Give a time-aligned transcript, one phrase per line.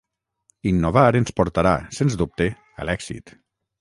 [0.69, 2.49] Innovar ens portarà, sens dubte,
[2.83, 3.37] a l’èxit.